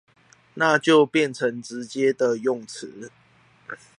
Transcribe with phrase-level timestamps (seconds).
[0.55, 3.11] 那就變成直接的用詞